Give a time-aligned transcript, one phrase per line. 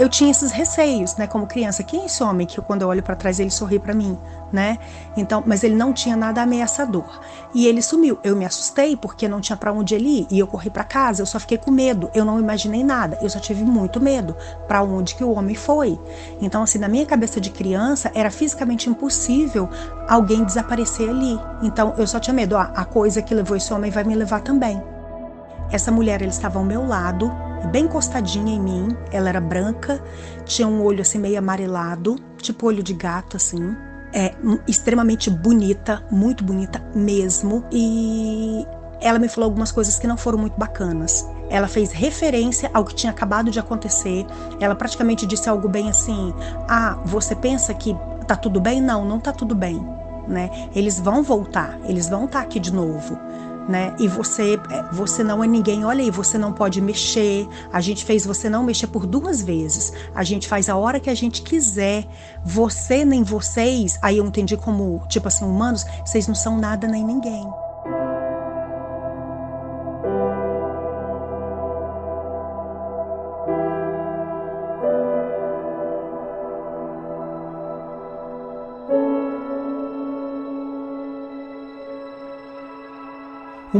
[0.00, 1.82] eu tinha esses receios, né, como criança.
[1.82, 4.16] Quem é esse homem que quando eu olho para trás ele sorri para mim,
[4.50, 4.78] né?
[5.14, 7.20] Então, mas ele não tinha nada ameaçador.
[7.52, 8.18] E ele sumiu.
[8.24, 11.20] Eu me assustei porque não tinha para onde ele ir e eu corri para casa.
[11.20, 12.10] Eu só fiquei com medo.
[12.14, 13.18] Eu não imaginei nada.
[13.20, 14.34] Eu só tive muito medo
[14.66, 16.00] para onde que o homem foi.
[16.40, 19.68] Então, assim, na minha cabeça de criança era fisicamente impossível
[20.08, 21.38] alguém desaparecer ali.
[21.60, 22.56] Então, eu só tinha medo.
[22.56, 24.82] Ah, a coisa que levou esse homem vai me levar também.
[25.70, 27.30] Essa mulher, ele estava ao meu lado,
[27.68, 28.96] bem encostadinha em mim.
[29.12, 30.02] Ela era branca,
[30.44, 33.76] tinha um olho assim meio amarelado, tipo olho de gato assim.
[34.12, 34.34] É
[34.66, 37.64] extremamente bonita, muito bonita mesmo.
[37.70, 38.66] E
[39.00, 41.26] ela me falou algumas coisas que não foram muito bacanas.
[41.48, 44.26] Ela fez referência ao que tinha acabado de acontecer.
[44.60, 46.34] Ela praticamente disse algo bem assim:
[46.68, 48.80] "Ah, você pensa que tá tudo bem?
[48.80, 49.80] Não, não tá tudo bem."
[50.28, 50.50] Né?
[50.74, 53.18] Eles vão voltar, eles vão estar tá aqui de novo
[53.70, 53.94] né?
[53.98, 55.84] E você, é, você não é ninguém.
[55.84, 57.48] Olha aí, você não pode mexer.
[57.72, 59.92] A gente fez você não mexer por duas vezes.
[60.14, 62.06] A gente faz a hora que a gente quiser.
[62.44, 63.98] Você nem vocês.
[64.02, 67.48] Aí eu entendi como, tipo assim, humanos, vocês não são nada nem ninguém.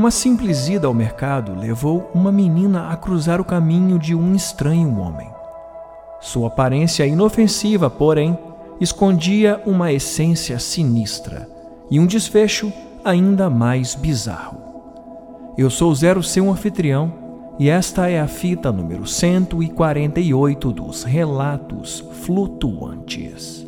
[0.01, 4.99] Uma simples ida ao mercado levou uma menina a cruzar o caminho de um estranho
[4.99, 5.29] homem.
[6.23, 8.39] Sua aparência inofensiva, porém,
[8.81, 11.47] escondia uma essência sinistra
[11.91, 12.73] e um desfecho
[13.05, 14.59] ainda mais bizarro.
[15.59, 17.13] Eu sou Zero, seu anfitrião,
[17.59, 23.67] e esta é a fita número 148 dos Relatos Flutuantes.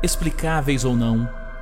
[0.00, 1.28] Explicáveis ou não,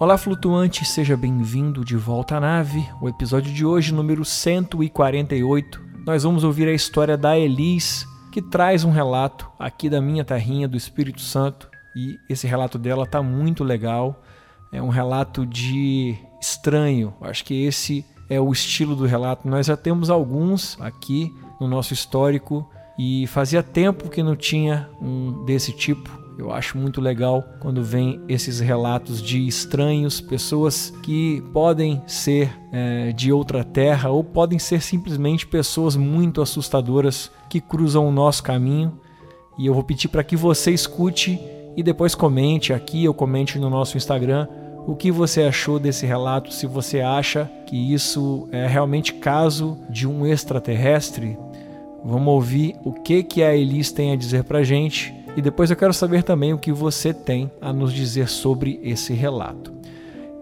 [0.00, 2.88] Olá, flutuante, seja bem-vindo de volta à nave.
[3.00, 8.84] O episódio de hoje, número 148, nós vamos ouvir a história da Elis, que traz
[8.84, 11.68] um relato aqui da minha terrinha do Espírito Santo.
[11.96, 14.22] E esse relato dela tá muito legal.
[14.72, 17.12] É um relato de estranho.
[17.20, 19.48] Acho que esse é o estilo do relato.
[19.48, 25.44] Nós já temos alguns aqui no nosso histórico e fazia tempo que não tinha um
[25.44, 26.27] desse tipo.
[26.38, 33.10] Eu acho muito legal quando vem esses relatos de estranhos, pessoas que podem ser é,
[33.10, 39.00] de outra terra ou podem ser simplesmente pessoas muito assustadoras que cruzam o nosso caminho.
[39.58, 41.40] E eu vou pedir para que você escute
[41.76, 44.46] e depois comente aqui ou comente no nosso Instagram
[44.86, 50.06] o que você achou desse relato, se você acha que isso é realmente caso de
[50.06, 51.36] um extraterrestre.
[52.04, 55.76] Vamos ouvir o que, que a Elis tem a dizer para gente e depois eu
[55.76, 59.78] quero saber também o que você tem a nos dizer sobre esse relato.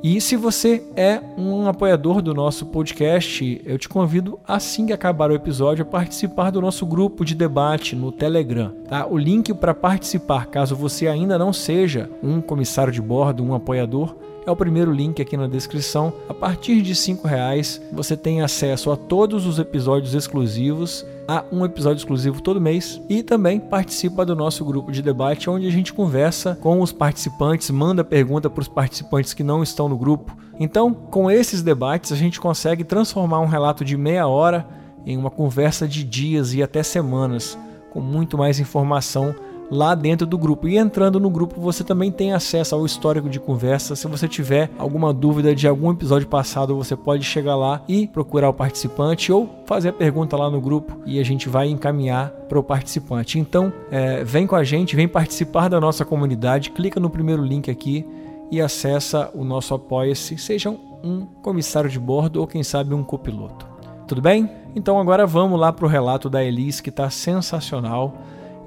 [0.03, 5.31] E se você é um apoiador do nosso podcast, eu te convido, assim que acabar
[5.31, 8.73] o episódio, a participar do nosso grupo de debate no Telegram.
[8.89, 9.07] Tá?
[9.07, 14.15] O link para participar, caso você ainda não seja um comissário de bordo, um apoiador,
[14.47, 16.13] é o primeiro link aqui na descrição.
[16.29, 21.65] A partir de R$ reais você tem acesso a todos os episódios exclusivos, a um
[21.65, 25.93] episódio exclusivo todo mês e também participa do nosso grupo de debate onde a gente
[25.93, 30.37] conversa com os participantes, manda pergunta para os participantes que não estão no grupo.
[30.61, 34.67] Então, com esses debates, a gente consegue transformar um relato de meia hora
[35.05, 37.59] em uma conversa de dias e até semanas,
[37.91, 39.35] com muito mais informação
[39.71, 40.69] lá dentro do grupo.
[40.69, 43.97] E entrando no grupo, você também tem acesso ao histórico de conversa.
[43.97, 48.49] Se você tiver alguma dúvida de algum episódio passado, você pode chegar lá e procurar
[48.49, 52.59] o participante ou fazer a pergunta lá no grupo e a gente vai encaminhar para
[52.59, 53.39] o participante.
[53.39, 57.71] Então, é, vem com a gente, vem participar da nossa comunidade, clica no primeiro link
[57.71, 58.07] aqui
[58.51, 63.67] e acessa o nosso Apoia-se, seja um comissário de bordo ou quem sabe um copiloto.
[64.07, 64.49] Tudo bem?
[64.75, 68.15] Então agora vamos lá para o relato da Elis que está sensacional.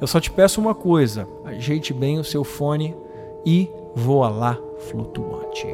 [0.01, 2.95] Eu só te peço uma coisa: ajeite bem o seu fone
[3.45, 4.57] e voa lá
[4.89, 5.67] flutuante.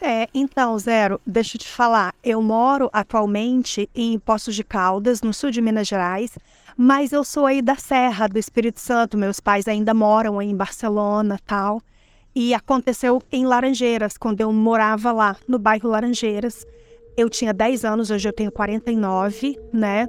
[0.00, 2.14] É, então, Zero, deixa eu te falar.
[2.22, 6.38] Eu moro atualmente em Poços de Caldas, no sul de Minas Gerais,
[6.76, 9.18] mas eu sou aí da Serra do Espírito Santo.
[9.18, 11.82] Meus pais ainda moram em Barcelona, tal.
[12.34, 16.64] E aconteceu em Laranjeiras, quando eu morava lá, no bairro Laranjeiras.
[17.18, 20.06] Eu tinha 10 anos, hoje eu tenho 49, né?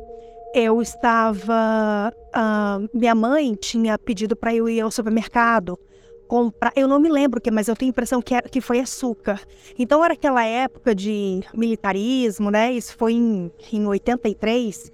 [0.54, 2.14] eu estava.
[2.36, 5.80] Uh, minha mãe tinha pedido para eu ir ao supermercado
[6.28, 6.72] comprar.
[6.76, 8.80] Eu não me lembro o que, mas eu tenho a impressão que, era, que foi
[8.80, 9.42] açúcar.
[9.78, 12.72] Então era aquela época de militarismo, né?
[12.72, 14.92] Isso foi em, em 83.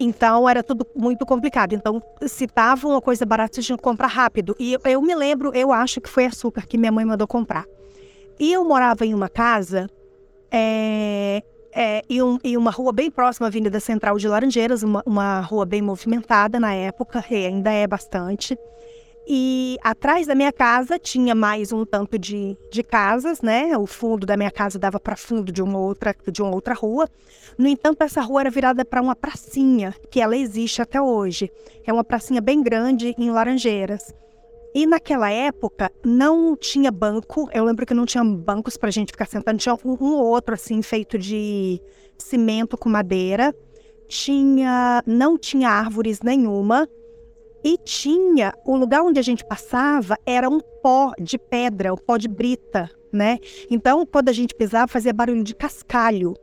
[0.00, 1.74] Então era tudo muito complicado.
[1.74, 4.56] Então, se tava uma coisa barata, você tinha que comprar rápido.
[4.58, 7.64] E eu, eu me lembro, eu acho que foi açúcar que minha mãe mandou comprar.
[8.38, 9.88] E eu morava em uma casa
[10.50, 11.42] é,
[11.74, 15.40] é, e, um, e, uma rua bem próxima à Avenida Central de Laranjeiras, uma, uma
[15.40, 18.56] rua bem movimentada na época, e ainda é bastante.
[19.26, 23.76] E atrás da minha casa tinha mais um tanto de, de casas, né?
[23.78, 27.08] O fundo da minha casa dava para fundo de uma outra de uma outra rua.
[27.56, 31.50] No entanto, essa rua era virada para uma pracinha, que ela existe até hoje.
[31.86, 34.12] É uma pracinha bem grande em Laranjeiras.
[34.74, 37.48] E naquela época não tinha banco.
[37.52, 39.58] Eu lembro que não tinha bancos para a gente ficar sentando.
[39.58, 41.80] Tinha um, um outro assim feito de
[42.16, 43.54] cimento com madeira.
[44.08, 46.88] Tinha, não tinha árvores nenhuma
[47.64, 52.16] e tinha, o lugar onde a gente passava era um pó de pedra, um pó
[52.16, 53.38] de brita, né?
[53.70, 56.34] Então, quando a gente pisava, fazia barulho de cascalho.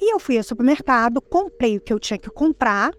[0.00, 2.92] E eu fui ao supermercado, comprei o que eu tinha que comprar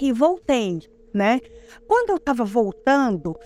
[0.00, 0.80] e voltei,
[1.14, 1.40] né?
[1.86, 3.38] Quando eu estava voltando,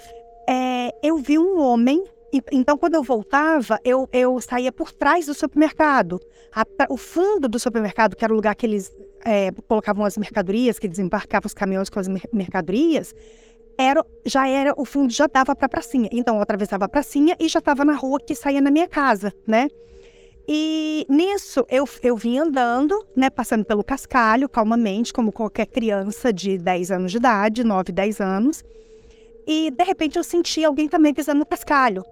[0.48, 2.02] é, eu vi um homem.
[2.50, 6.20] Então, quando eu voltava, eu, eu saía por trás do supermercado.
[6.54, 8.94] A, o fundo do supermercado, que era o lugar que eles
[9.24, 13.14] é, colocavam as mercadorias, que desembarcavam os caminhões com as mercadorias,
[13.78, 16.08] era, já era, o fundo já dava para a pracinha.
[16.12, 19.32] Então eu atravessava a pracinha e já estava na rua que saía na minha casa,
[19.46, 19.68] né?
[20.50, 26.56] E nisso eu, eu vim andando, né, passando pelo cascalho, calmamente, como qualquer criança de
[26.56, 28.64] 10 anos de idade, 9, 10 anos.
[29.46, 32.02] E de repente eu senti alguém também pisando no cascalho.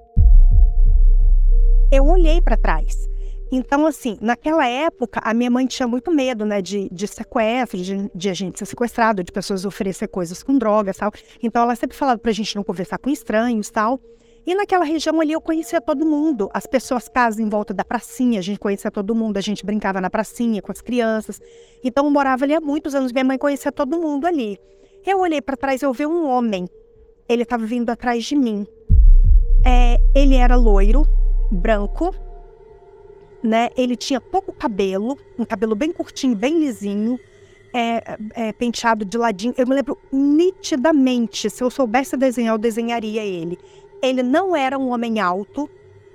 [1.91, 3.09] Eu olhei para trás.
[3.51, 8.11] Então, assim, naquela época, a minha mãe tinha muito medo, né, de, de sequestro, de,
[8.15, 11.11] de a gente ser sequestrado, de pessoas oferecer coisas com drogas tal.
[11.43, 13.99] Então, ela sempre falava pra gente não conversar com estranhos tal.
[14.47, 16.49] E naquela região ali eu conhecia todo mundo.
[16.55, 20.01] As pessoas casam em volta da pracinha, a gente conhecia todo mundo, a gente brincava
[20.01, 21.41] na pracinha com as crianças.
[21.83, 24.57] Então, eu morava ali há muitos anos, minha mãe conhecia todo mundo ali.
[25.05, 26.69] Eu olhei para trás eu vi um homem.
[27.29, 28.65] Ele estava vindo atrás de mim.
[29.65, 31.05] É, ele era loiro,
[31.51, 32.15] branco,
[33.43, 33.71] né?
[33.77, 37.19] Ele tinha pouco cabelo, um cabelo bem curtinho, bem lisinho,
[37.75, 39.55] é, é, penteado de ladinho.
[39.59, 43.59] Eu me lembro nitidamente, se eu soubesse desenhar, eu desenharia ele.
[44.03, 45.69] Ele não era um homem alto,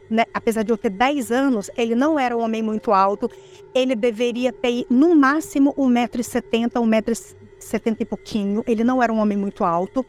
[0.10, 0.26] né?
[0.34, 3.30] apesar de eu ter 10 anos, ele não era um homem muito alto.
[3.74, 8.64] Ele deveria ter, no máximo, 1,70m, 1,70m e pouquinho.
[8.68, 10.06] Ele não era um homem muito alto.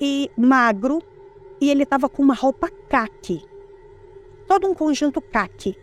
[0.00, 1.02] E magro,
[1.60, 3.42] e ele estava com uma roupa caque.
[4.46, 5.76] Todo um conjunto caque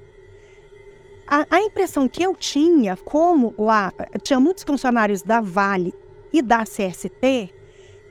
[1.27, 3.93] a, a impressão que eu tinha, como lá
[4.23, 5.93] tinha muitos funcionários da Vale
[6.31, 7.53] e da CST,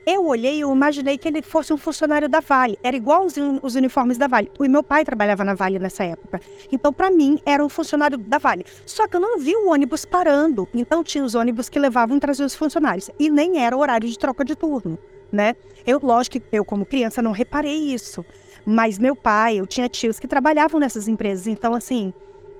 [0.07, 2.79] eu olhei e imaginei que ele fosse um funcionário da Vale.
[2.81, 4.49] Era igual os, os uniformes da Vale.
[4.57, 6.39] O meu pai trabalhava na Vale nessa época.
[6.71, 8.65] Então, para mim, era um funcionário da Vale.
[8.85, 10.65] Só que eu não vi o ônibus parando.
[10.73, 13.11] Então, tinha os ônibus que levavam e traziam os funcionários.
[13.19, 14.97] E nem era horário de troca de turno,
[15.29, 15.57] né?
[15.85, 18.25] Eu, lógico que eu, como criança, não reparei isso.
[18.65, 21.47] Mas meu pai, eu tinha tios que trabalhavam nessas empresas.
[21.47, 22.13] Então, assim,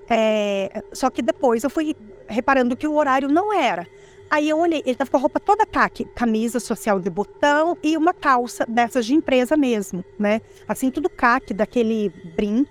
[0.09, 1.95] é, só que depois eu fui
[2.27, 3.87] reparando que o horário não era.
[4.29, 7.95] Aí eu olhei, ele estava com a roupa toda caque, camisa social de botão e
[7.95, 10.41] uma calça dessas de empresa mesmo, né?
[10.67, 12.65] Assim, tudo caque, daquele brim.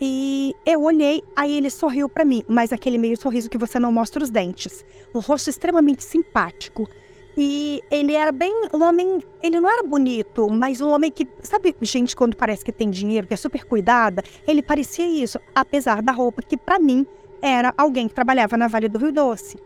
[0.00, 3.90] E eu olhei, aí ele sorriu para mim, mas aquele meio sorriso que você não
[3.90, 4.84] mostra os dentes.
[5.14, 6.88] Um rosto extremamente simpático.
[7.36, 11.74] E ele era bem um homem, ele não era bonito, mas um homem que, sabe,
[11.80, 16.12] gente quando parece que tem dinheiro, que é super cuidada, ele parecia isso, apesar da
[16.12, 17.06] roupa que para mim
[17.40, 19.56] era alguém que trabalhava na Vale do Rio Doce.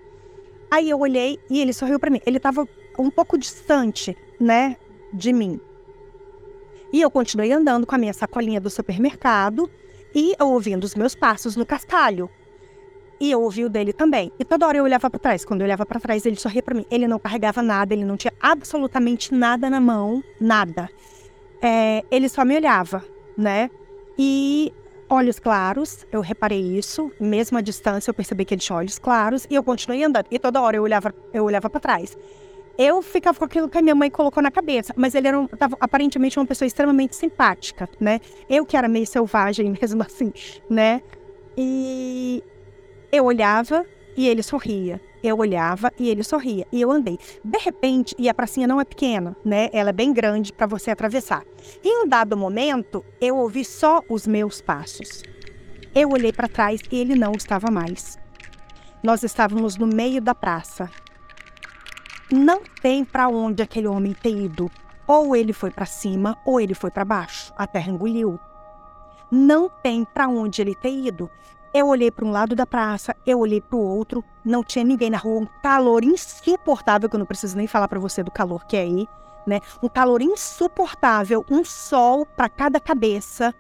[0.72, 2.22] Aí eu olhei e ele sorriu para mim.
[2.24, 2.66] Ele estava
[2.98, 4.78] um pouco distante, né,
[5.12, 5.60] de mim.
[6.90, 9.68] E eu continuei andando com a minha sacolinha do supermercado
[10.14, 12.30] e ouvindo os meus passos no cascalho.
[13.20, 14.32] E eu ouvi o dele também.
[14.38, 15.44] E toda hora eu olhava para trás.
[15.44, 16.86] Quando eu olhava para trás, ele sorria para mim.
[16.90, 20.88] Ele não carregava nada, ele não tinha absolutamente nada na mão, nada.
[21.60, 23.04] É, ele só me olhava,
[23.36, 23.70] né?
[24.18, 24.72] E
[25.12, 27.12] olhos claros, eu reparei isso.
[27.20, 29.46] Mesmo à distância, eu percebi que ele tinha olhos claros.
[29.50, 30.26] E eu continuei andando.
[30.30, 32.16] E toda hora eu olhava, eu olhava para trás.
[32.78, 35.46] Eu ficava com aquilo que a minha mãe colocou na cabeça, mas ele era um,
[35.46, 38.18] tava, aparentemente uma pessoa extremamente simpática, né?
[38.48, 40.32] Eu que era meio selvagem mesmo assim,
[40.70, 41.02] né?
[41.56, 42.42] E
[43.12, 43.84] eu olhava
[44.16, 45.00] e ele sorria.
[45.22, 46.66] Eu olhava e ele sorria.
[46.72, 47.18] E eu andei.
[47.44, 49.70] De repente, e a pracinha não é pequena, né?
[49.72, 51.44] Ela é bem grande para você atravessar.
[51.84, 55.22] Em um dado momento, eu ouvi só os meus passos.
[55.94, 58.18] Eu olhei para trás e ele não estava mais.
[59.02, 60.90] Nós estávamos no meio da praça.
[62.32, 64.70] não tem para onde aquele homem ter ido.
[65.06, 67.52] Ou ele foi para cima ou ele foi para baixo.
[67.56, 68.40] A terra engoliu.
[69.30, 71.30] Não tem para onde ele ter ido.
[71.74, 75.08] Eu olhei para um lado da praça, eu olhei para o outro, não tinha ninguém
[75.08, 78.66] na rua, um calor insuportável, que eu não preciso nem falar para você do calor
[78.66, 79.08] que é aí,
[79.46, 79.58] né?
[79.82, 83.54] Um calor insuportável, um sol para cada cabeça,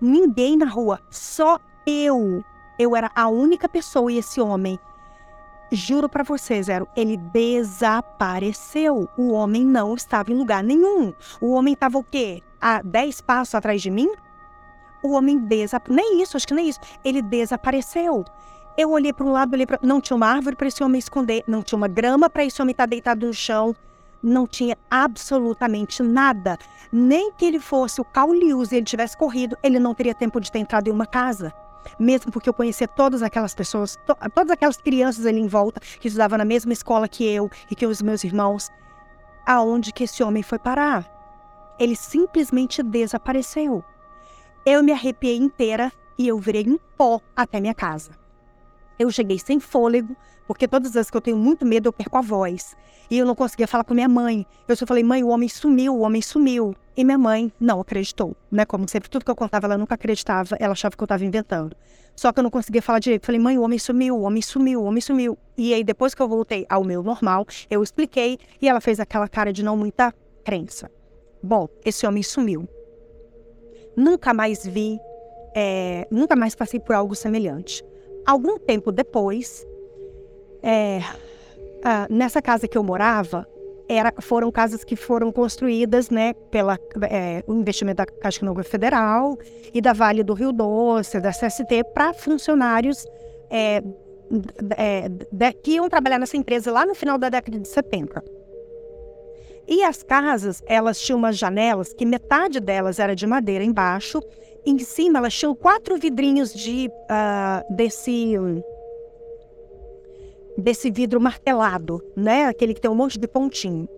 [0.00, 2.42] ninguém na rua, só eu.
[2.76, 4.76] Eu era a única pessoa e esse homem.
[5.70, 9.08] Juro para você, Zero, ele desapareceu.
[9.16, 11.12] O homem não estava em lugar nenhum.
[11.40, 12.42] O homem estava o quê?
[12.60, 14.10] A 10 passos atrás de mim?
[15.04, 15.94] O homem desapareceu.
[15.94, 16.80] Nem isso, acho que nem isso.
[17.04, 18.24] Ele desapareceu.
[18.74, 19.78] Eu olhei para um lado, olhei para.
[19.82, 22.72] Não tinha uma árvore para esse homem esconder, não tinha uma grama para esse homem
[22.72, 23.76] estar tá deitado no chão,
[24.22, 26.56] não tinha absolutamente nada.
[26.90, 30.50] Nem que ele fosse o Caulius e ele tivesse corrido, ele não teria tempo de
[30.50, 31.52] ter entrado em uma casa.
[31.98, 36.08] Mesmo porque eu conhecia todas aquelas pessoas, to todas aquelas crianças ali em volta, que
[36.08, 38.70] estudavam na mesma escola que eu e que os meus irmãos.
[39.44, 41.04] Aonde que esse homem foi parar?
[41.78, 43.84] Ele simplesmente desapareceu.
[44.66, 48.12] Eu me arrepiei inteira e eu virei em pó até minha casa.
[48.98, 50.16] Eu cheguei sem fôlego,
[50.46, 52.74] porque todas as vezes que eu tenho muito medo, eu perco a voz.
[53.10, 54.46] E eu não conseguia falar com minha mãe.
[54.66, 56.74] Eu só falei, mãe, o homem sumiu, o homem sumiu.
[56.96, 58.64] E minha mãe não acreditou, né?
[58.64, 61.76] Como sempre, tudo que eu contava, ela nunca acreditava, ela achava que eu estava inventando.
[62.16, 63.26] Só que eu não conseguia falar direito.
[63.26, 65.36] Falei, mãe, o homem sumiu, o homem sumiu, o homem sumiu.
[65.58, 69.28] E aí, depois que eu voltei ao meu normal, eu expliquei e ela fez aquela
[69.28, 70.90] cara de não muita crença.
[71.42, 72.66] Bom, esse homem sumiu.
[73.96, 74.98] Nunca mais vi,
[75.54, 77.84] é, nunca mais passei por algo semelhante.
[78.26, 79.66] Algum tempo depois,
[80.62, 81.00] é,
[82.08, 83.46] nessa casa que eu morava,
[83.88, 89.38] era, foram casas que foram construídas né, pelo é, investimento da Caixa Econômica Federal
[89.72, 93.06] e da Vale do Rio Doce, da CST, para funcionários
[93.50, 93.82] é,
[94.76, 98.24] é, de, que iam trabalhar nessa empresa lá no final da década de 70.
[99.66, 104.20] E as casas, elas tinham umas janelas que metade delas era de madeira embaixo.
[104.64, 108.34] Em cima, elas tinham quatro vidrinhos de uh, desse
[110.56, 112.46] desse vidro martelado, né?
[112.46, 113.88] Aquele que tem um monte de pontinho.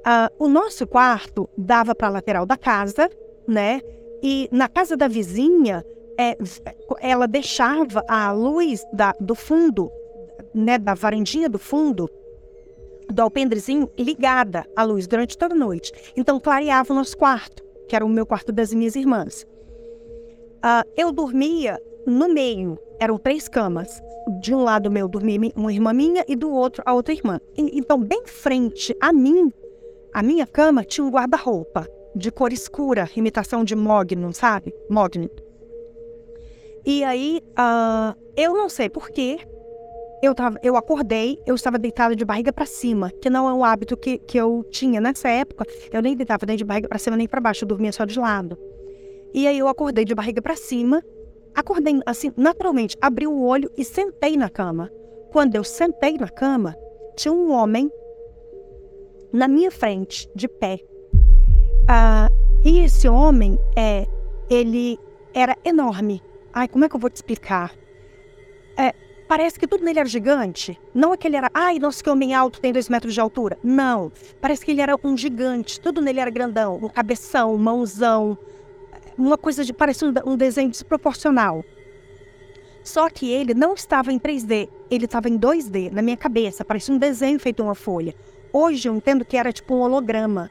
[0.00, 3.08] Uh, o nosso quarto dava para a lateral da casa,
[3.46, 3.80] né?
[4.22, 5.84] E na casa da vizinha,
[6.18, 6.36] é,
[7.00, 9.90] ela deixava a luz da, do fundo,
[10.54, 10.78] né?
[10.78, 12.10] Da varandinha do fundo,
[13.10, 15.92] do alpendrezinho ligada à luz durante toda a noite.
[16.16, 19.46] Então clareava o nosso quarto, que era o meu quarto das minhas irmãs.
[20.62, 24.00] Uh, eu dormia no meio, eram três camas.
[24.40, 27.40] De um lado meu dormia uma irmã minha e do outro a outra irmã.
[27.56, 29.50] E, então, bem frente a mim,
[30.12, 34.74] a minha cama tinha um guarda-roupa de cor escura, imitação de Mogno, sabe?
[34.88, 35.30] Mogno.
[36.84, 39.38] E aí, uh, eu não sei porquê,
[40.22, 43.64] eu, tava, eu acordei, eu estava deitada de barriga para cima, que não é um
[43.64, 45.64] hábito que, que eu tinha nessa época.
[45.92, 48.18] Eu nem deitava nem de barriga para cima nem para baixo, eu dormia só de
[48.18, 48.58] lado.
[49.32, 51.02] E aí eu acordei de barriga para cima,
[51.54, 54.90] acordei assim, naturalmente, abri o olho e sentei na cama.
[55.32, 56.76] Quando eu sentei na cama,
[57.16, 57.90] tinha um homem
[59.32, 60.80] na minha frente, de pé.
[61.88, 62.28] Ah,
[62.64, 64.06] e esse homem, é,
[64.50, 64.98] ele
[65.32, 66.20] era enorme.
[66.52, 67.72] Ai, como é que eu vou te explicar?
[68.76, 68.92] É,
[69.30, 70.76] Parece que tudo nele era gigante.
[70.92, 73.56] Não é que ele era, ai, nossa, que homem alto tem dois metros de altura.
[73.62, 74.10] Não.
[74.40, 75.80] Parece que ele era um gigante.
[75.80, 76.80] Tudo nele era grandão.
[76.82, 78.36] Um cabeção, mãozão.
[79.16, 79.72] Uma coisa de.
[79.72, 81.64] parecia um, um desenho desproporcional.
[82.82, 86.64] Só que ele não estava em 3D, ele estava em 2D, na minha cabeça.
[86.64, 88.16] Parecia um desenho feito uma folha.
[88.52, 90.50] Hoje eu entendo que era tipo um holograma.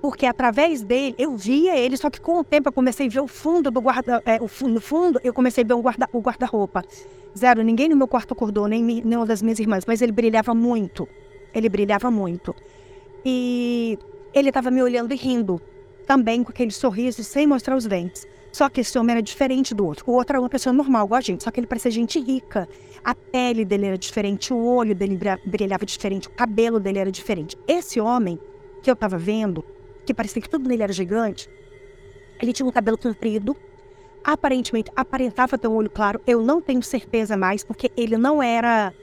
[0.00, 3.20] Porque através dele, eu via ele, só que com o tempo eu comecei a ver
[3.20, 4.22] o fundo do guarda.
[4.24, 6.84] É, o, no fundo, eu comecei a ver um guarda, o guarda-roupa.
[7.36, 11.08] Zero, ninguém no meu quarto acordou, nem nenhuma das minhas irmãs, mas ele brilhava muito.
[11.52, 12.54] Ele brilhava muito.
[13.24, 13.98] E
[14.32, 15.60] ele estava me olhando e rindo,
[16.06, 18.26] também com aquele sorriso sem mostrar os dentes.
[18.52, 20.04] Só que esse homem era diferente do outro.
[20.08, 22.68] O outro era uma pessoa normal, igual a gente, só que ele parecia gente rica.
[23.04, 27.56] A pele dele era diferente, o olho dele brilhava diferente, o cabelo dele era diferente.
[27.66, 28.38] Esse homem
[28.82, 29.64] que eu estava vendo,
[30.08, 31.50] que parecia que tudo nele era gigante,
[32.40, 33.54] ele tinha um cabelo comprido,
[34.24, 36.18] aparentemente aparentava ter um olho claro.
[36.26, 38.94] Eu não tenho certeza mais, porque ele não era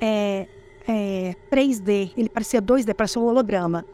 [0.00, 0.46] é,
[0.86, 3.84] é, 3D, ele parecia 2D, parecia um holograma.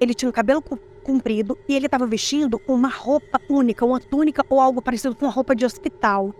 [0.00, 0.64] Ele tinha um cabelo
[1.02, 5.32] comprido e ele estava vestindo uma roupa única, uma túnica ou algo parecido com uma
[5.32, 6.34] roupa de hospital,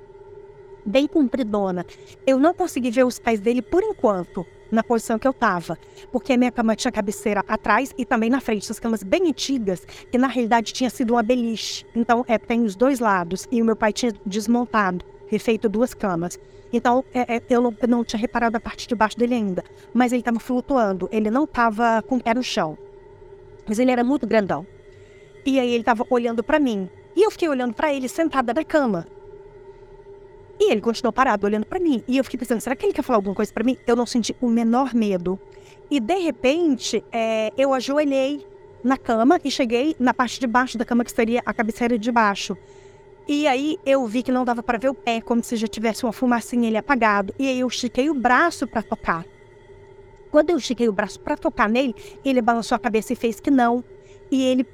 [0.86, 1.84] bem compridona.
[2.26, 5.78] Eu não consegui ver os pés dele por enquanto, na posição que eu estava,
[6.12, 9.84] porque a minha cama tinha cabeceira atrás e também na frente, essas camas bem antigas,
[9.84, 11.84] que na realidade tinha sido uma beliche.
[11.94, 16.38] Então, é, tem os dois lados, e o meu pai tinha desmontado, refeito duas camas.
[16.72, 19.64] Então, é, é, eu, não, eu, não, tinha reparado a parte de baixo dele ainda.
[19.92, 21.08] Mas ele estava flutuando.
[21.10, 22.78] Ele não estava com o pé no chão.
[23.66, 24.66] Mas ele era muito grandão.
[25.44, 26.88] E aí ele estava olhando para mim.
[27.16, 29.06] E eu fiquei olhando para ele sentada na cama.
[30.60, 32.04] E ele continuou parado olhando para mim.
[32.06, 33.78] E eu fiquei pensando, será que ele quer falar alguma coisa para mim?
[33.86, 35.40] Eu não senti o menor medo.
[35.90, 38.46] E de repente, é, eu ajoelhei
[38.84, 42.12] na cama e cheguei na parte de baixo da cama, que seria a cabeceira de
[42.12, 42.56] baixo.
[43.26, 46.04] E aí eu vi que não dava para ver o pé, como se já tivesse
[46.04, 47.34] uma fumacinha ele apagado.
[47.38, 49.24] E aí eu estiquei o braço para tocar.
[50.30, 53.50] Quando eu estiquei o braço para tocar nele, ele balançou a cabeça e fez que
[53.50, 53.82] não.
[54.30, 54.66] E ele,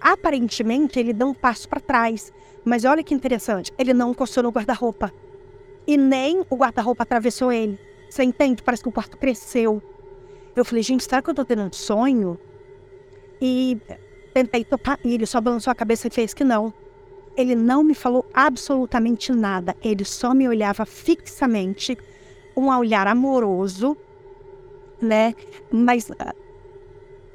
[0.00, 2.32] aparentemente, ele deu um passo para trás.
[2.64, 5.12] Mas olha que interessante, ele não encostou no guarda-roupa.
[5.86, 7.78] E nem o guarda-roupa atravessou ele.
[8.08, 8.62] Você entende?
[8.62, 9.82] Parece que o quarto cresceu.
[10.54, 12.38] Eu falei, gente, será que eu tô tendo um sonho?
[13.40, 13.78] E
[14.32, 16.72] tentei tocar e ele só balançou a cabeça e fez que não.
[17.36, 19.76] Ele não me falou absolutamente nada.
[19.82, 21.98] Ele só me olhava fixamente,
[22.56, 23.96] um olhar amoroso,
[25.00, 25.34] né?
[25.70, 26.14] Mas uh,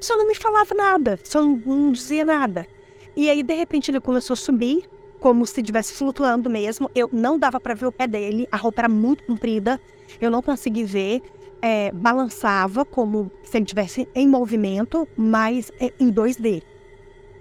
[0.00, 2.66] só não me falava nada, só não, não dizia nada.
[3.14, 4.88] E aí, de repente, ele começou a subir,
[5.20, 6.90] como se estivesse flutuando mesmo.
[6.94, 9.80] Eu não dava para ver o pé dele, a roupa era muito comprida,
[10.20, 11.22] eu não consegui ver.
[11.62, 16.62] É, balançava como se ele estivesse em movimento, mas é, em 2D.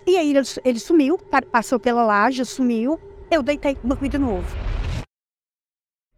[0.05, 1.17] E aí ele, ele sumiu,
[1.49, 2.99] passou pela laje, sumiu.
[3.31, 4.45] Eu deitei, dormi de novo.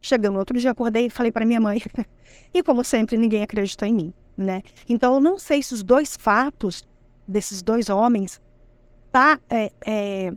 [0.02, 1.80] Chegando outro dia, acordei e falei para minha mãe.
[2.52, 4.64] e como sempre, ninguém acreditou em mim, né?
[4.90, 6.84] Então eu não sei se os dois fatos
[7.28, 8.42] desses dois homens
[9.12, 10.34] tá é, é,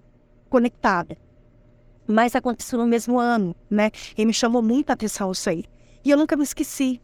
[0.48, 1.16] conectada.
[2.06, 3.90] Mas aconteceu no mesmo ano, né?
[4.16, 5.64] E me chamou muita atenção isso aí.
[6.04, 7.00] E eu nunca me esqueci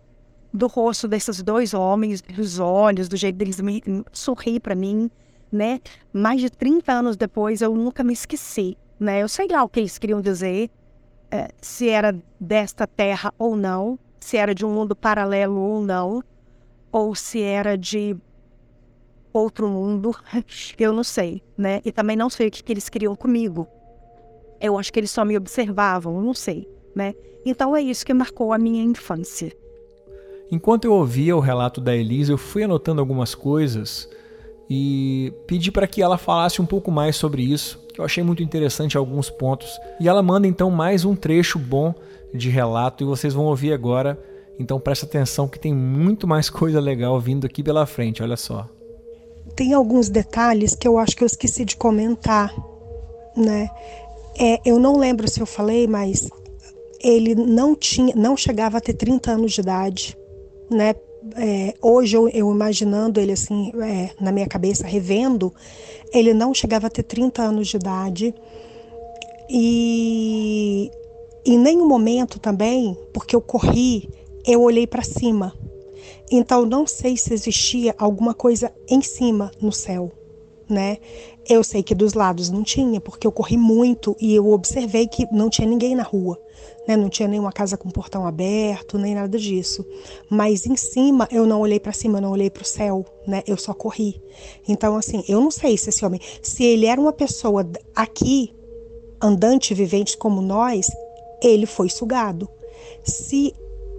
[0.53, 3.83] do rosto desses dois homens, dos olhos, do jeito deles me
[4.13, 5.11] sorrir para mim,
[5.51, 5.81] né?
[6.13, 9.23] Mais de 30 anos depois, eu nunca me esqueci, né?
[9.23, 10.71] Eu sei lá o que eles queriam dizer,
[11.31, 16.23] é, se era desta terra ou não, se era de um mundo paralelo ou não,
[16.93, 18.17] ou se era de
[19.33, 20.15] outro mundo,
[20.79, 21.81] eu não sei, né?
[21.85, 23.67] E também não sei o que, que eles queriam comigo.
[24.61, 27.15] Eu acho que eles só me observavam, não sei, né?
[27.45, 29.53] Então é isso que marcou a minha infância.
[30.51, 34.09] Enquanto eu ouvia o relato da Elisa, eu fui anotando algumas coisas
[34.69, 38.43] e pedi para que ela falasse um pouco mais sobre isso, que eu achei muito
[38.43, 39.79] interessante alguns pontos.
[40.01, 41.95] E ela manda então mais um trecho bom
[42.35, 44.19] de relato e vocês vão ouvir agora.
[44.59, 48.69] Então presta atenção que tem muito mais coisa legal vindo aqui pela frente, olha só.
[49.55, 52.55] Tem alguns detalhes que eu acho que eu esqueci de comentar,
[53.37, 53.69] né?
[54.39, 56.29] É, eu não lembro se eu falei, mas
[57.03, 60.17] ele não tinha, não chegava a ter 30 anos de idade,
[60.71, 60.95] né?
[61.37, 65.53] é, hoje eu, eu, imaginando ele assim, é, na minha cabeça, revendo,
[66.13, 68.35] ele não chegava a ter 30 anos de idade.
[69.49, 70.91] E
[71.45, 74.09] em nenhum momento também, porque eu corri,
[74.47, 75.55] eu olhei para cima.
[76.31, 80.13] Então não sei se existia alguma coisa em cima no céu,
[80.69, 80.99] né?
[81.49, 85.27] Eu sei que dos lados não tinha, porque eu corri muito e eu observei que
[85.33, 86.39] não tinha ninguém na rua
[86.87, 86.97] né?
[86.97, 89.85] Não tinha nenhuma casa com portão aberto, nem nada disso.
[90.29, 93.43] Mas em cima, eu não olhei para cima, eu não olhei para o céu, né?
[93.47, 94.21] Eu só corri.
[94.67, 98.55] Então, assim, eu não sei se esse homem, se ele era uma pessoa aqui,
[99.23, 100.91] andante, vivente como nós,
[101.43, 102.49] ele foi sugado.
[103.05, 103.55] Se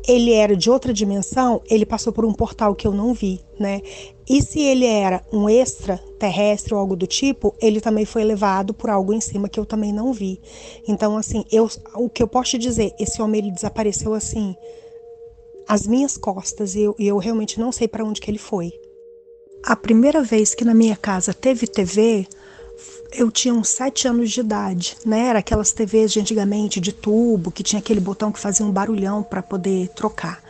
[0.08, 3.82] ele era de outra dimensão, ele passou por um portal que eu não vi, né?
[4.28, 8.90] E se ele era um extraterrestre ou algo do tipo, ele também foi levado por
[8.90, 10.42] algo em cima que eu também não vi.
[10.88, 14.56] Então, assim, eu, o que eu posso te dizer, esse homem ele desapareceu assim,
[15.68, 18.72] às minhas costas, e eu, eu realmente não sei para onde que ele foi.
[19.64, 22.28] A primeira vez que na minha casa teve TV,
[23.14, 25.28] eu tinha uns sete anos de idade, né?
[25.28, 29.22] Era aquelas TVs de antigamente, de tubo, que tinha aquele botão que fazia um barulhão
[29.22, 30.42] para poder trocar.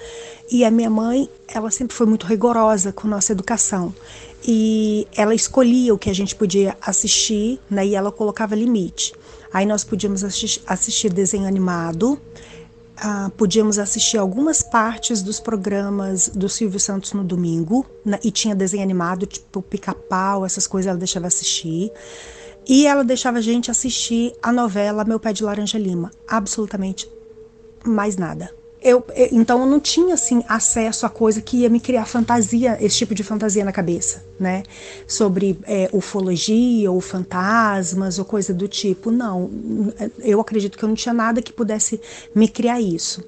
[0.50, 3.94] E a minha mãe, ela sempre foi muito rigorosa com nossa educação.
[4.44, 7.86] E ela escolhia o que a gente podia assistir, né?
[7.86, 9.14] E ela colocava limite.
[9.54, 12.20] Aí nós podíamos assistir, desenho animado,
[12.98, 18.20] ah, podíamos assistir algumas partes dos programas do Silvio Santos no domingo, né?
[18.24, 21.92] e tinha desenho animado, tipo pica-pau, essas coisas ela deixava assistir.
[22.68, 26.12] E ela deixava a gente assistir a novela Meu Pé de Laranja Lima.
[26.28, 27.10] Absolutamente
[27.86, 28.61] mais nada.
[28.84, 32.98] Eu, então eu não tinha assim acesso a coisa que ia me criar fantasia, esse
[32.98, 34.64] tipo de fantasia na cabeça, né?
[35.06, 39.12] Sobre é, ufologia ou fantasmas ou coisa do tipo.
[39.12, 39.52] Não,
[40.20, 42.02] eu acredito que eu não tinha nada que pudesse
[42.34, 43.24] me criar isso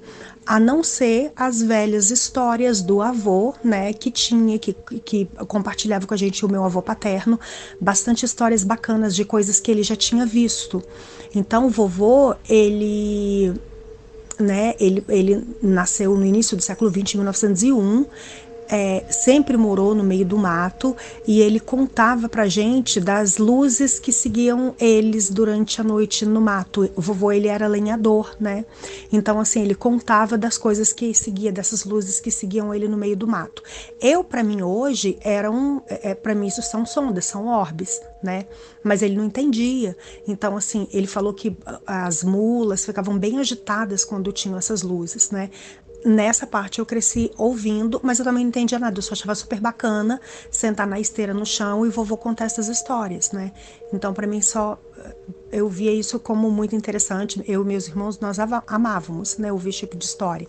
[0.46, 6.12] a não ser as velhas histórias do avô, né, que tinha, que, que compartilhava com
[6.14, 7.40] a gente o meu avô paterno,
[7.80, 10.82] bastante histórias bacanas de coisas que ele já tinha visto.
[11.34, 13.54] Então, o vovô, ele
[14.38, 14.74] né?
[14.78, 18.06] Ele, ele nasceu no início do século XX, em 1901
[18.68, 20.96] é, sempre morou no meio do mato
[21.26, 26.90] e ele contava pra gente das luzes que seguiam eles durante a noite no mato.
[26.96, 28.64] O vovô ele era lenhador, né?
[29.12, 33.16] Então assim ele contava das coisas que seguia dessas luzes que seguiam ele no meio
[33.16, 33.62] do mato.
[34.00, 38.46] Eu para mim hoje eram é para mim isso são sondas, são orbes, né?
[38.82, 39.96] Mas ele não entendia.
[40.26, 45.50] Então assim ele falou que as mulas ficavam bem agitadas quando tinham essas luzes, né?
[46.04, 48.98] Nessa parte eu cresci ouvindo, mas eu também não entendia nada.
[48.98, 53.32] Eu só achava super bacana sentar na esteira no chão e vovô contar essas histórias,
[53.32, 53.52] né?
[53.92, 55.14] Então, para mim, só eh,
[55.52, 57.42] eu via isso como muito interessante.
[57.46, 59.50] Eu e meus irmãos, nós amávamos, né?
[59.50, 60.46] Ouvir esse tipo de história.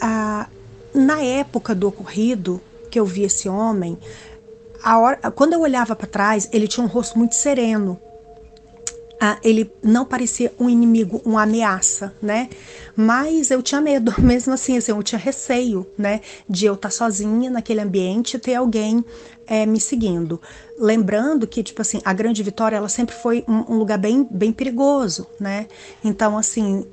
[0.00, 0.48] Ah,
[0.94, 2.60] na época do ocorrido,
[2.90, 3.98] que eu vi esse homem,
[4.82, 7.98] a hora, quando eu olhava para trás, ele tinha um rosto muito sereno,
[9.24, 12.48] ah, ele não parecia um inimigo, uma ameaça, né?
[12.96, 16.20] Mas eu tinha medo, mesmo assim, assim eu tinha receio, né?
[16.48, 19.04] De eu estar sozinha naquele ambiente e ter alguém
[19.46, 20.40] é, me seguindo.
[20.76, 24.52] Lembrando que, tipo assim, a Grande Vitória, ela sempre foi um, um lugar bem, bem
[24.52, 25.68] perigoso, né?
[26.02, 26.84] Então, assim,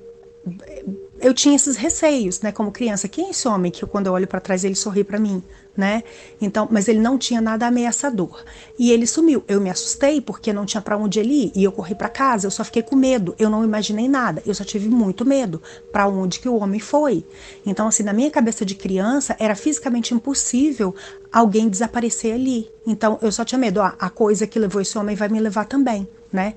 [1.22, 3.08] eu tinha esses receios, né, como criança.
[3.08, 5.44] Quem é esse homem que quando eu olho para trás ele sorri para mim,
[5.76, 6.04] né?
[6.42, 8.44] Então, mas ele não tinha nada ameaçador.
[8.78, 9.44] E ele sumiu.
[9.48, 12.48] Eu me assustei porque não tinha para onde ele ir e eu corri para casa.
[12.48, 13.34] Eu só fiquei com medo.
[13.40, 14.44] Eu não imaginei nada.
[14.46, 17.26] Eu só tive muito medo para onde que o homem foi.
[17.66, 20.94] Então, assim, na minha cabeça de criança era fisicamente impossível
[21.32, 22.70] alguém desaparecer ali.
[22.86, 23.82] Então, eu só tinha medo.
[23.82, 26.56] Ah, a coisa que levou esse homem vai me levar também, né?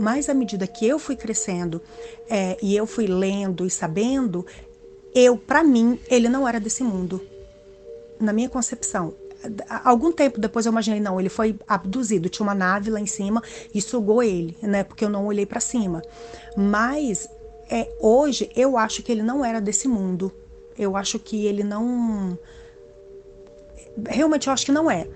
[0.00, 1.82] Mas à medida que eu fui crescendo
[2.26, 4.46] é, e eu fui lendo e sabendo,
[5.14, 7.20] eu, para mim, ele não era desse mundo.
[8.18, 9.14] Na minha concepção,
[9.84, 13.42] algum tempo depois eu imaginei, não, ele foi abduzido, tinha uma nave lá em cima
[13.74, 14.84] e sugou ele, né?
[14.84, 16.00] Porque eu não olhei para cima.
[16.56, 17.28] Mas
[17.68, 20.32] é, hoje eu acho que ele não era desse mundo.
[20.78, 22.38] Eu acho que ele não.
[24.08, 25.06] Realmente eu acho que não é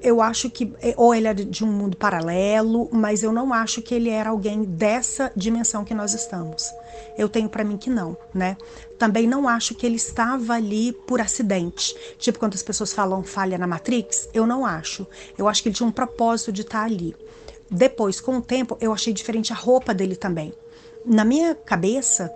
[0.00, 3.82] eu acho que é, ou ele é de um mundo paralelo, mas eu não acho
[3.82, 6.72] que ele era alguém dessa dimensão que nós estamos.
[7.18, 8.56] Eu tenho para mim que não, né?
[8.98, 11.94] Também não acho que ele estava ali por acidente.
[12.18, 15.06] Tipo quando as pessoas falam falha na Matrix, eu não acho.
[15.36, 17.14] Eu acho que ele tinha um propósito de estar ali.
[17.70, 20.52] Depois, com o tempo, eu achei diferente a roupa dele também.
[21.04, 22.30] Na minha cabeça,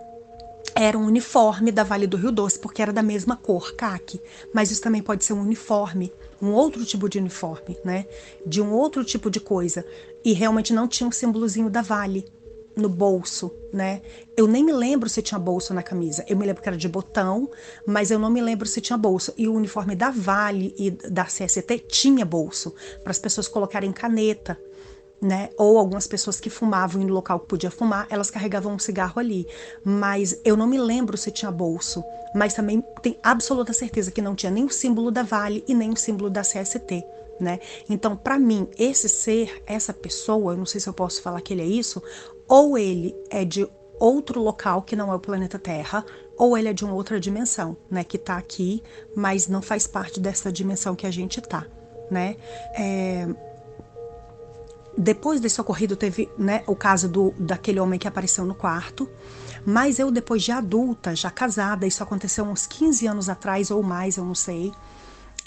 [0.74, 4.20] era um uniforme da Vale do Rio Doce, porque era da mesma cor, caque.
[4.52, 8.06] Mas isso também pode ser um uniforme um outro tipo de uniforme, né?
[8.46, 9.84] De um outro tipo de coisa.
[10.24, 12.24] E realmente não tinha um símbolozinho da Vale
[12.76, 14.02] no bolso, né?
[14.36, 16.24] Eu nem me lembro se tinha bolso na camisa.
[16.28, 17.50] Eu me lembro que era de botão,
[17.84, 19.34] mas eu não me lembro se tinha bolso.
[19.36, 24.58] E o uniforme da Vale e da CST tinha bolso para as pessoas colocarem caneta
[25.20, 25.50] né?
[25.56, 29.46] Ou algumas pessoas que fumavam no local que podia fumar, elas carregavam um cigarro ali.
[29.84, 32.02] Mas eu não me lembro se tinha bolso.
[32.34, 35.90] Mas também tenho absoluta certeza que não tinha nem o símbolo da Vale e nem
[35.90, 37.04] o símbolo da CST.
[37.40, 37.60] Né?
[37.88, 41.54] Então, para mim, esse ser, essa pessoa, eu não sei se eu posso falar que
[41.54, 42.02] ele é isso,
[42.48, 46.04] ou ele é de outro local que não é o planeta Terra,
[46.36, 48.04] ou ele é de uma outra dimensão, né?
[48.04, 48.82] Que tá aqui,
[49.14, 51.66] mas não faz parte dessa dimensão que a gente tá,
[52.10, 52.36] né?
[52.74, 53.28] É,
[55.00, 59.08] depois desse ocorrido teve né, o caso do, daquele homem que apareceu no quarto,
[59.64, 64.16] mas eu depois de adulta, já casada, isso aconteceu uns 15 anos atrás ou mais,
[64.16, 64.72] eu não sei,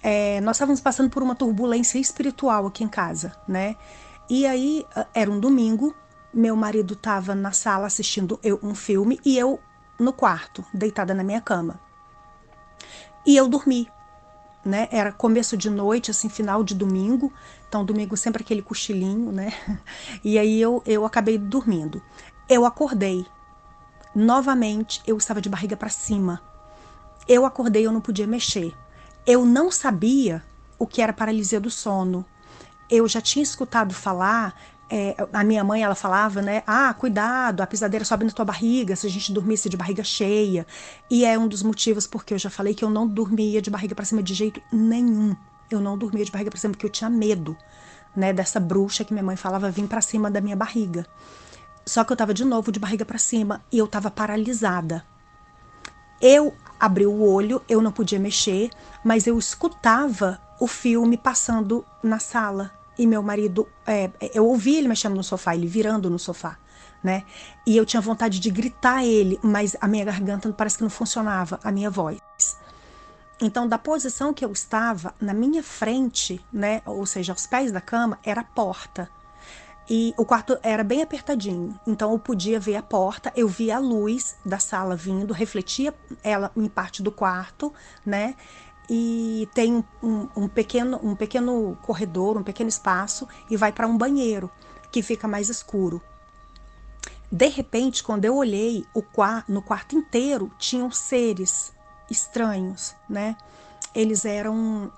[0.01, 3.75] é, nós estávamos passando por uma turbulência espiritual aqui em casa, né?
[4.29, 5.93] E aí ah, era um domingo,
[6.33, 9.59] meu marido estava na sala assistindo eu, um filme e eu
[9.99, 11.77] no quarto, deitada na minha cama.
[13.25, 13.89] E eu dormi,
[14.63, 14.87] né?
[14.91, 17.33] Era começo de noite, assim, final de domingo.
[17.67, 19.53] Então, domingo sempre aquele cochilinho, né?
[20.23, 22.01] E aí eu, eu acabei dormindo.
[22.47, 23.25] Eu acordei.
[24.13, 26.41] Novamente, eu estava de barriga para cima.
[27.27, 28.75] Eu acordei, eu não podia mexer.
[29.25, 30.43] Eu não sabia
[30.77, 32.25] o que era paralisia do sono.
[32.89, 34.53] Eu já tinha escutado falar
[34.91, 36.63] é, a minha mãe ela falava, né?
[36.67, 40.67] Ah, cuidado, a pisadeira sobe na tua barriga se a gente dormisse de barriga cheia.
[41.09, 43.95] E é um dos motivos porque eu já falei que eu não dormia de barriga
[43.95, 45.35] para cima de jeito nenhum
[45.75, 47.57] eu não dormia de barriga para cima porque eu tinha medo,
[48.15, 51.05] né, dessa bruxa que minha mãe falava vir para cima da minha barriga.
[51.85, 55.03] Só que eu tava de novo de barriga para cima e eu tava paralisada.
[56.21, 58.69] Eu abri o olho, eu não podia mexer,
[59.03, 62.71] mas eu escutava o filme passando na sala.
[63.01, 66.59] E meu marido, é, eu ouvi ele mexendo no sofá, ele virando no sofá,
[67.03, 67.23] né?
[67.65, 71.59] E eu tinha vontade de gritar ele, mas a minha garganta parece que não funcionava,
[71.63, 72.19] a minha voz.
[73.41, 77.81] Então, da posição que eu estava, na minha frente, né, ou seja, aos pés da
[77.81, 79.09] cama, era a porta.
[79.89, 83.79] E o quarto era bem apertadinho, então eu podia ver a porta, eu via a
[83.79, 85.91] luz da sala vindo, refletia
[86.23, 87.73] ela em parte do quarto,
[88.05, 88.35] né?
[88.89, 93.97] E tem um, um pequeno, um pequeno corredor, um pequeno espaço, e vai para um
[93.97, 94.49] banheiro
[94.91, 96.01] que fica mais escuro.
[97.31, 101.71] De repente, quando eu olhei, quarto, no quarto inteiro tinham seres
[102.09, 103.37] estranhos, né?
[103.95, 104.91] Eles eram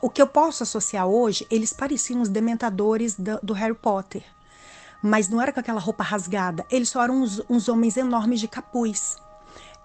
[0.00, 4.24] o que eu posso associar hoje, eles pareciam os dementadores do, do Harry Potter.
[5.00, 8.48] Mas não era com aquela roupa rasgada, eles só eram uns, uns homens enormes de
[8.48, 9.16] capuz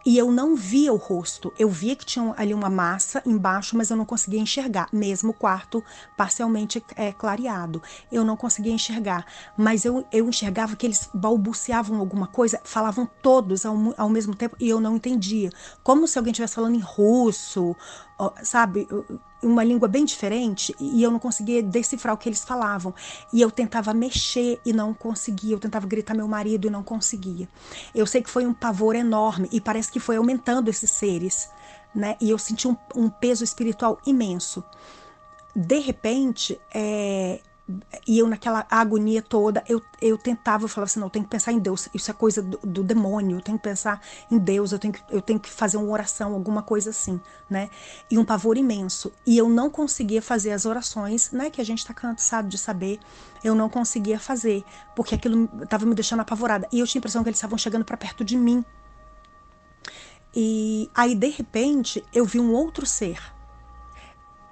[0.06, 1.54] e eu não via o rosto.
[1.58, 5.34] Eu via que tinha ali uma massa embaixo, mas eu não conseguia enxergar, mesmo o
[5.34, 5.84] quarto
[6.18, 7.82] parcialmente é, clareado.
[8.12, 9.26] Eu não conseguia enxergar,
[9.58, 14.56] mas eu, eu enxergava que eles balbuciavam alguma coisa, falavam todos ao, ao mesmo tempo
[14.60, 15.50] e eu não entendia.
[15.84, 17.76] Como se alguém estivesse falando em russo,
[18.44, 18.88] sabe?
[19.42, 22.94] Uma língua bem diferente e eu não conseguia decifrar o que eles falavam.
[23.32, 25.56] E eu tentava mexer e não conseguia.
[25.56, 27.48] Eu tentava gritar meu marido e não conseguia.
[27.94, 31.50] Eu sei que foi um pavor enorme e parece que foi aumentando esses seres,
[31.94, 32.16] né?
[32.20, 34.64] E eu senti um, um peso espiritual imenso.
[35.56, 37.40] De repente, é,
[38.08, 41.32] e eu naquela agonia toda, eu, eu tentava, eu falava assim, não, eu tenho que
[41.32, 44.02] pensar em Deus, isso é coisa do, do, demônio, eu tenho que pensar
[44.32, 47.70] em Deus, eu tenho, que, eu tenho que fazer uma oração, alguma coisa assim, né?
[48.10, 49.12] E um pavor imenso.
[49.26, 53.00] E eu não conseguia fazer as orações, né, que a gente está cansado de saber,
[53.44, 54.64] eu não conseguia fazer,
[54.96, 56.68] porque aquilo estava me deixando apavorada.
[56.72, 58.66] E eu tinha a impressão que eles estavam chegando para perto de mim.
[60.36, 63.20] E aí, de repente, eu vi um outro ser,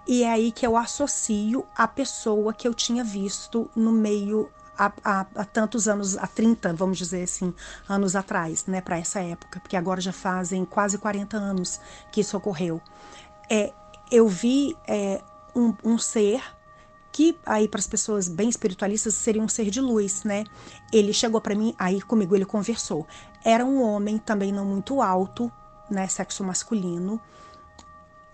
[0.08, 5.46] e é aí que eu associo a pessoa que eu tinha visto no meio há,
[5.46, 7.54] tantos anos, há 30, vamos dizer assim,
[7.90, 11.80] anos atrás, né, para essa época, porque agora já fazem quase 40 anos
[12.12, 12.82] que isso ocorreu.
[13.50, 13.74] É,
[14.12, 15.22] eu vi é,
[15.56, 16.42] um, um ser
[17.12, 20.44] que aí para as pessoas bem espiritualistas seria um ser de luz, né?
[20.94, 23.08] Ele chegou para mim, aí comigo ele conversou.
[23.44, 25.52] Era um homem também não muito alto,
[25.90, 27.20] né, sexo masculino.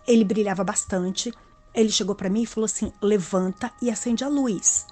[0.06, 1.34] Ele brilhava bastante,
[1.74, 4.86] ele chegou para mim e falou assim: levanta e acende a luz.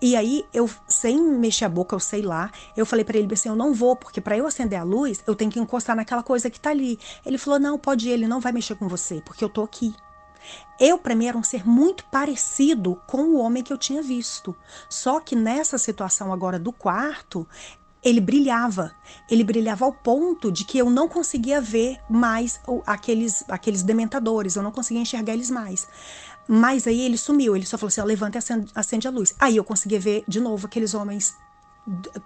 [0.00, 3.48] E aí, eu, sem mexer a boca, eu sei lá, eu falei para ele assim:
[3.48, 6.48] eu não vou, porque para eu acender a luz, eu tenho que encostar naquela coisa
[6.48, 6.98] que tá ali.
[7.26, 9.94] Ele falou: não, pode ir, ele não vai mexer com você, porque eu tô aqui.
[10.78, 14.54] Eu, para mim, era um ser muito parecido com o homem que eu tinha visto.
[14.88, 17.46] Só que nessa situação agora do quarto,
[18.04, 18.92] ele brilhava.
[19.30, 24.62] Ele brilhava ao ponto de que eu não conseguia ver mais aqueles, aqueles dementadores, eu
[24.62, 25.88] não conseguia enxergar eles mais.
[26.46, 29.34] Mas aí ele sumiu, ele só falou assim: levanta e acende, acende a luz.
[29.38, 31.36] Aí eu conseguia ver de novo aqueles homens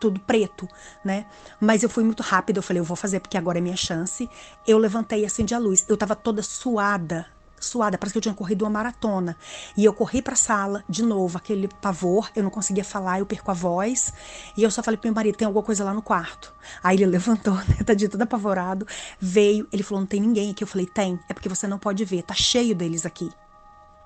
[0.01, 0.69] tudo preto,
[1.05, 1.27] né?
[1.61, 4.29] Mas eu fui muito rápida, eu falei, eu vou fazer porque agora é minha chance.
[4.67, 5.85] Eu levantei e acendi a luz.
[5.89, 7.27] Eu tava toda suada,
[7.64, 9.37] suada, parece que eu tinha corrido uma maratona.
[9.77, 13.27] E eu corri para a sala, de novo, aquele pavor, eu não conseguia falar, eu
[13.27, 14.12] perco a voz.
[14.57, 16.55] E eu só falei pro meu marido: tem alguma coisa lá no quarto.
[16.83, 18.87] Aí ele levantou, né, tadinho, todo apavorado,
[19.20, 20.64] veio, ele falou: não tem ninguém aqui.
[20.64, 23.31] Eu falei: tem, é porque você não pode ver, tá cheio deles aqui.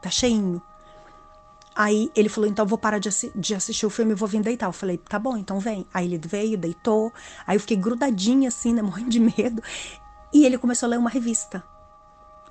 [0.00, 0.62] Tá cheinho.
[1.74, 4.40] Aí ele falou: então vou parar de, assi de, assistir o filme e vou vir
[4.42, 4.66] deitar.
[4.66, 5.86] Eu falei: tá bom, então vem.
[5.92, 7.12] Aí ele veio, deitou.
[7.46, 9.62] Aí eu fiquei grudadinha assim, né, morrendo de medo.
[10.32, 11.62] E ele começou a ler uma revista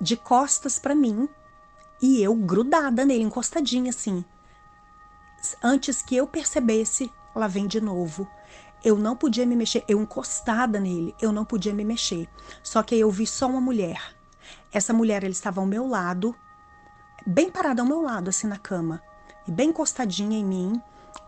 [0.00, 1.28] de costas para mim
[2.00, 4.24] e eu grudada nele, encostadinha assim.
[5.62, 8.28] Antes que eu percebesse, ela vem de novo.
[8.84, 12.28] Eu não podia me mexer, eu encostada nele, eu não podia me mexer.
[12.62, 14.14] Só que eu vi só uma mulher.
[14.72, 16.34] Essa mulher, ela estava ao meu lado,
[17.26, 19.02] bem parada ao meu lado, assim na cama,
[19.46, 20.82] e bem encostadinha em mim.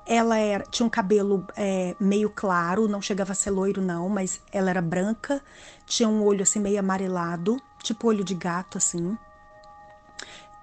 [0.07, 4.41] Ela era, tinha um cabelo é, meio claro, não chegava a ser loiro, não, mas
[4.53, 5.43] ela era branca,
[5.87, 9.17] tinha um olho assim meio amarelado tipo olho de gato, assim.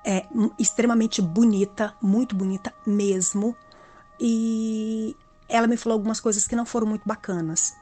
[0.04, 0.26] É
[0.60, 3.56] extremamente bonita, muito bonita mesmo.
[4.20, 5.16] E
[5.50, 7.76] ela me falou algumas coisas que não foram muito bacanas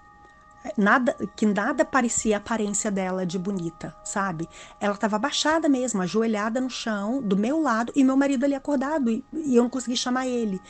[0.77, 4.47] nada que nada parecia a aparência dela de bonita, sabe?
[4.79, 9.09] Ela estava abaixada mesmo, ajoelhada no chão, do meu lado, e meu marido ali acordado,
[9.09, 10.61] e, e, eu não consegui chamar ele.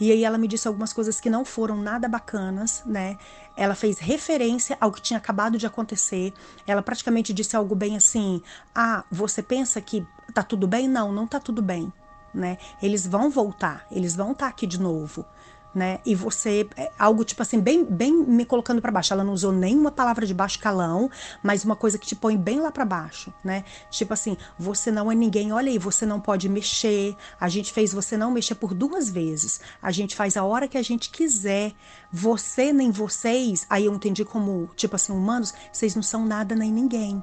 [0.00, 3.18] E aí ela me disse algumas coisas que não foram nada bacanas, né?
[3.56, 6.32] Ela fez referência ao que tinha acabado de acontecer.
[6.66, 8.42] Ela praticamente disse algo bem assim:
[8.74, 10.88] "Ah, você pensa que tá tudo bem?
[10.88, 11.92] Não, não tá tudo bem."
[12.34, 12.56] Né?
[12.82, 15.26] Eles vão voltar, eles vão estar tá aqui de novo
[15.74, 16.00] né?
[16.04, 19.12] E você é, algo tipo assim bem bem me colocando para baixo.
[19.12, 21.10] Ela não usou nenhuma palavra de baixo calão,
[21.42, 23.64] mas uma coisa que te põe bem lá para baixo, né?
[23.90, 25.52] Tipo assim, você não é ninguém.
[25.52, 27.16] Olha aí, você não pode mexer.
[27.40, 29.60] A gente fez você não mexer por duas vezes.
[29.80, 31.72] A gente faz a hora que a gente quiser.
[32.12, 33.66] Você nem vocês.
[33.68, 37.22] Aí eu entendi como tipo assim, humanos, vocês não são nada nem ninguém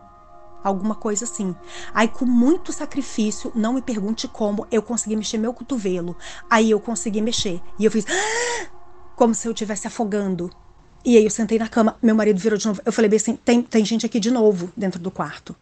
[0.64, 1.56] alguma coisa assim.
[1.94, 6.18] Aí, com muito sacrifício, não me pergunte como, eu consegui mexer meu cotovelo.
[6.50, 7.62] Aí eu consegui mexer.
[7.78, 8.06] E eu fiz.
[9.16, 10.50] como se eu estivesse afogando.
[11.04, 12.82] E aí eu sentei na cama, meu marido virou de novo.
[12.86, 15.56] Eu falei bem assim: tem, tem gente aqui de novo dentro do quarto.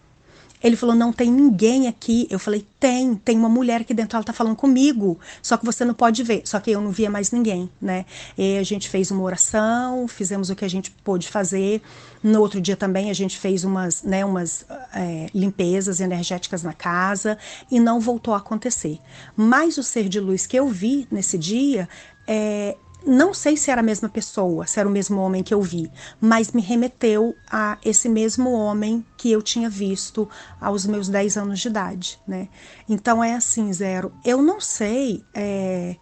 [0.64, 2.28] Ele falou: não tem ninguém aqui.
[2.30, 5.20] Eu falei: tem, tem uma mulher aqui dentro, ela tá falando comigo.
[5.42, 6.42] Só que você não pode ver.
[6.46, 8.06] Só que eu não via mais ninguém, né?
[8.38, 11.82] E a gente fez uma oração, fizemos o que a gente pôde fazer.
[12.24, 17.38] No outro dia também a gente fez umas, né, umas é, limpezas energéticas na casa
[17.72, 19.00] e não voltou a acontecer.
[19.36, 21.88] Mas o ser de luz que eu vi nesse dia
[22.28, 22.76] é,
[23.08, 25.90] não sei se era a mesma pessoa, se era o mesmo homem que eu vi,
[26.20, 30.28] mas me remeteu a esse mesmo homem que eu tinha visto
[30.60, 32.50] aos meus 10 anos de idade, né?
[32.88, 35.96] Então é assim, Zero, eu não sei é,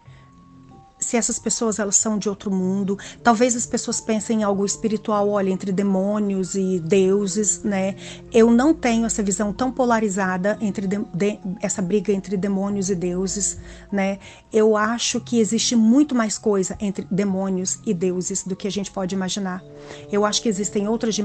[1.06, 2.98] se essas pessoas elas são de outro mundo.
[3.22, 7.94] Talvez as pessoas pensem em algo espiritual, olha, entre demônios e deuses, né?
[8.32, 12.94] Eu não tenho essa visão tão polarizada entre de, de, essa briga entre demônios e
[12.96, 13.58] deuses,
[13.90, 14.18] né?
[14.52, 18.90] Eu acho que existe muito mais coisa entre demônios e deuses do que a gente
[18.90, 19.62] pode imaginar.
[20.10, 21.16] Eu acho que existem outras,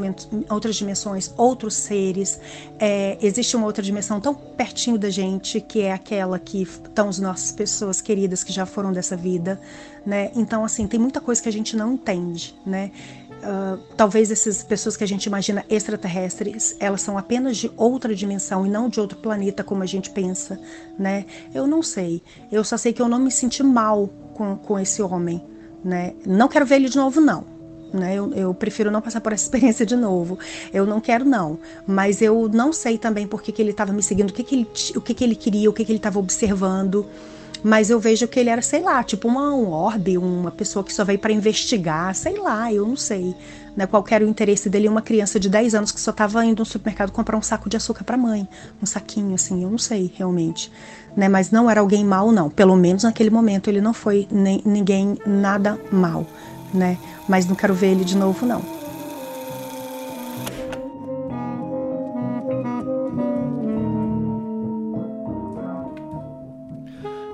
[0.48, 2.40] outras dimensões outros seres.
[2.78, 7.18] É, existe uma outra dimensão tão pertinho da gente que é aquela que estão as
[7.18, 9.60] nossas pessoas queridas que já foram dessa vida
[10.06, 10.32] né?
[10.36, 12.92] Então, assim, tem muita coisa que a gente não entende, né?
[13.42, 18.68] Uh, talvez essas pessoas que a gente imagina extraterrestres, elas são apenas de outra dimensão
[18.68, 20.60] e não de outro planeta como a gente pensa,
[20.98, 21.26] né?
[21.54, 22.22] Eu não sei.
[22.52, 25.44] Eu só sei que eu não me senti mal com, com esse homem,
[25.84, 26.14] né?
[26.26, 27.51] Não quero ver ele de novo, não.
[27.94, 28.16] Né?
[28.16, 30.40] Eu, eu, prefiro não passar por essa experiência de novo.
[30.74, 31.60] Eu não quero, não.
[31.86, 34.56] Mas eu não sei também por que, que ele estava me seguindo, o que, que,
[34.56, 37.06] ele, o que, que ele queria, o que, que ele estava observando
[37.64, 40.94] mas eu vejo que ele era, sei lá, tipo uma, um orbe, uma pessoa que
[40.94, 43.36] só veio para investigar, sei lá, eu não sei.
[43.76, 46.60] Né, qual era o interesse dele uma criança de 10 anos que só estava indo
[46.60, 48.46] no supermercado comprar um saco de açúcar para mãe,
[48.82, 50.70] um saquinho assim, eu não sei realmente,
[51.16, 54.62] né, mas não era alguém mal não, pelo menos naquele momento ele não foi nem,
[54.66, 56.28] ninguém nada mal,
[56.74, 58.62] né, mas não quero ver ele de novo não.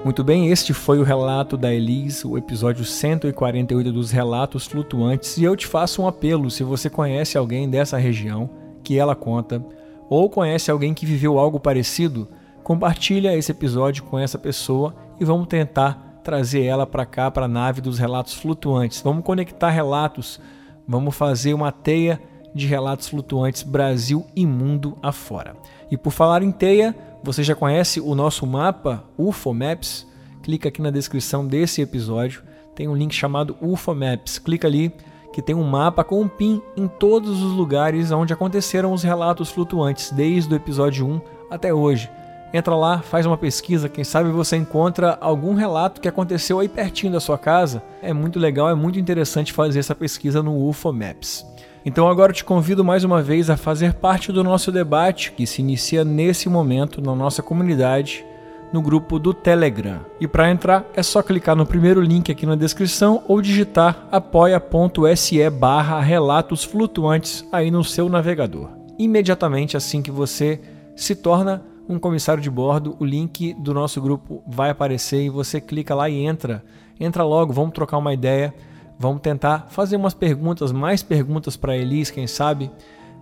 [0.08, 5.44] Muito bem, este foi o relato da Elis, o episódio 148 dos Relatos Flutuantes, e
[5.44, 8.50] eu te faço um apelo, se você conhece alguém dessa região
[8.82, 9.62] que ela conta,
[10.10, 12.26] ou conhece alguém que viveu algo parecido,
[12.64, 17.48] compartilha esse episódio com essa pessoa e vamos tentar trazer ela para cá, para a
[17.48, 19.00] nave dos relatos flutuantes.
[19.02, 20.42] Vamos conectar relatos,
[20.86, 22.22] vamos fazer uma teia
[22.54, 25.56] de relatos flutuantes Brasil e mundo afora.
[25.90, 30.06] E por falar em teia, você já conhece o nosso mapa UFO Maps?
[30.44, 32.44] Clica aqui na descrição desse episódio,
[32.76, 34.38] tem um link chamado UFO Maps.
[34.38, 34.92] Clica ali
[35.32, 39.50] que tem um mapa com um pin em todos os lugares onde aconteceram os relatos
[39.50, 42.10] flutuantes, desde o episódio 1 até hoje.
[42.54, 47.12] Entra lá, faz uma pesquisa, quem sabe você encontra algum relato que aconteceu aí pertinho
[47.12, 47.84] da sua casa.
[48.02, 51.46] É muito legal, é muito interessante fazer essa pesquisa no UFO Maps.
[51.86, 55.62] Então agora te convido mais uma vez a fazer parte do nosso debate que se
[55.62, 58.26] inicia nesse momento na nossa comunidade
[58.72, 60.02] no grupo do Telegram.
[60.20, 65.50] E para entrar é só clicar no primeiro link aqui na descrição ou digitar apoia.se
[65.50, 68.70] barra relatos flutuantes aí no seu navegador.
[69.00, 70.60] Imediatamente assim que você
[70.96, 75.62] se torna um comissário de bordo, o link do nosso grupo vai aparecer e você
[75.62, 76.64] clica lá e entra.
[77.00, 78.54] Entra logo, vamos trocar uma ideia
[79.00, 82.72] Vamos tentar fazer umas perguntas, mais perguntas para Elis, quem sabe.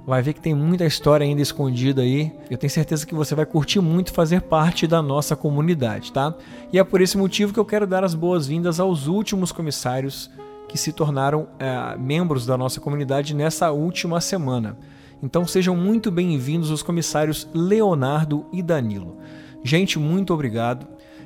[0.07, 2.31] Vai ver que tem muita história ainda escondida aí.
[2.49, 6.33] Eu tenho certeza que você vai curtir muito fazer parte da nossa comunidade, tá?
[6.71, 10.29] E é por esse motivo que eu quero dar as boas-vindas aos últimos comissários
[10.69, 14.77] que se tornaram é, membros da nossa comunidade nessa última semana.
[15.25, 19.17] Então sejam muito bem-vindos os comissários Leonardo e Danilo.
[19.63, 20.85] Gente, muito obrigado.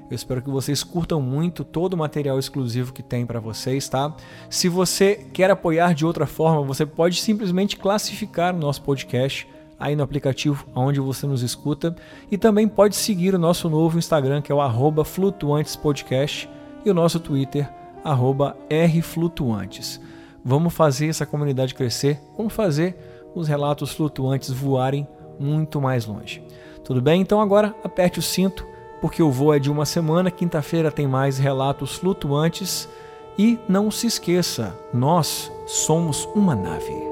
[0.10, 4.16] Eu espero que vocês curtam muito todo o material exclusivo que tem para vocês, tá?
[4.50, 9.46] Se você quer apoiar de outra forma, você pode simplesmente classificar o nosso podcast
[9.78, 11.94] aí no aplicativo onde você nos escuta
[12.32, 16.50] e também pode seguir o nosso novo Instagram que é o @flutuantespodcast
[16.86, 17.70] e o nosso Twitter
[18.06, 20.00] @rflutuantes.
[20.42, 25.08] Vamos fazer essa comunidade crescer, vamos fazer os relatos flutuantes voarem
[25.40, 26.44] muito mais longe.
[26.84, 27.22] Tudo bem?
[27.22, 28.66] Então agora aperte o cinto
[29.02, 32.88] porque o voo é de uma semana, quinta-feira tem mais relatos flutuantes.
[33.38, 37.09] E não se esqueça, nós somos uma nave.